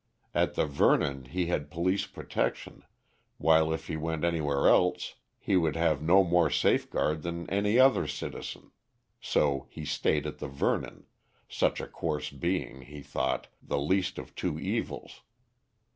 [0.33, 2.83] At the Vernon he had police protection,
[3.37, 8.07] while if he went anywhere else he would have no more safeguard than any other
[8.07, 8.71] citizen;
[9.19, 11.05] so he stayed on at the Vernon,
[11.47, 15.21] such a course being, he thought, the least of two evils.